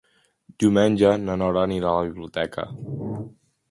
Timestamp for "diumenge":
0.63-1.13